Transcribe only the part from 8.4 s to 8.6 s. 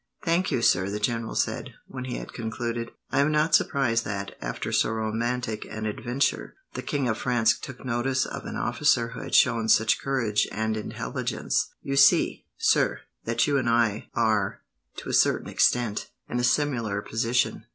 an